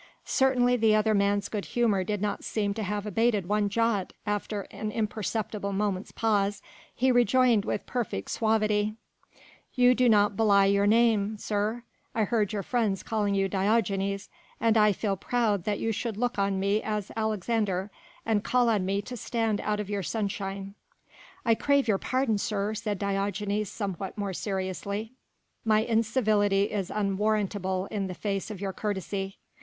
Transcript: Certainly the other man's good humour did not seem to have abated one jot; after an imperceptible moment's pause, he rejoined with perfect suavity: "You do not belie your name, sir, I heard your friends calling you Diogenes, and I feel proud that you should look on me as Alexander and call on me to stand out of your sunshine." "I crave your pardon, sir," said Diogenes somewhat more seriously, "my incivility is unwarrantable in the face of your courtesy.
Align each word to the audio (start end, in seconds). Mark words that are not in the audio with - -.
Certainly 0.25 0.77
the 0.77 0.95
other 0.95 1.13
man's 1.13 1.47
good 1.47 1.63
humour 1.65 2.03
did 2.03 2.23
not 2.23 2.43
seem 2.43 2.73
to 2.73 2.81
have 2.81 3.05
abated 3.05 3.47
one 3.47 3.69
jot; 3.69 4.13
after 4.25 4.61
an 4.71 4.89
imperceptible 4.91 5.73
moment's 5.73 6.11
pause, 6.11 6.63
he 6.95 7.11
rejoined 7.11 7.65
with 7.65 7.85
perfect 7.85 8.31
suavity: 8.31 8.95
"You 9.75 9.93
do 9.93 10.09
not 10.09 10.35
belie 10.35 10.65
your 10.65 10.87
name, 10.87 11.37
sir, 11.37 11.83
I 12.15 12.23
heard 12.23 12.51
your 12.51 12.63
friends 12.63 13.03
calling 13.03 13.35
you 13.35 13.47
Diogenes, 13.47 14.27
and 14.59 14.75
I 14.75 14.91
feel 14.91 15.15
proud 15.15 15.65
that 15.65 15.77
you 15.77 15.91
should 15.91 16.17
look 16.17 16.39
on 16.39 16.59
me 16.59 16.81
as 16.81 17.11
Alexander 17.15 17.91
and 18.25 18.43
call 18.43 18.69
on 18.69 18.83
me 18.87 19.03
to 19.03 19.15
stand 19.15 19.61
out 19.61 19.79
of 19.79 19.87
your 19.87 20.01
sunshine." 20.01 20.73
"I 21.45 21.53
crave 21.53 21.87
your 21.87 21.99
pardon, 21.99 22.39
sir," 22.39 22.73
said 22.73 22.97
Diogenes 22.97 23.69
somewhat 23.69 24.17
more 24.17 24.33
seriously, 24.33 25.11
"my 25.63 25.83
incivility 25.83 26.71
is 26.71 26.89
unwarrantable 26.89 27.85
in 27.91 28.07
the 28.07 28.15
face 28.15 28.49
of 28.49 28.59
your 28.59 28.73
courtesy. 28.73 29.37